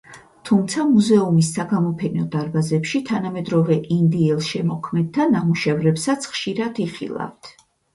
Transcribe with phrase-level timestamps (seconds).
[0.49, 7.57] თუმცა მუზეუმის საგამოფენო დარბაზებში თანამედროვე ინდიელ შემოქმედთა ნამუშევრებსაც ხშირად იხილავთ.